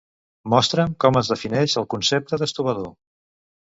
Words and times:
Mostra'm 0.53 0.95
com 1.05 1.21
es 1.23 1.31
defineix 1.33 1.79
el 1.85 1.89
concepte 1.97 2.43
d'estovador. 2.43 2.95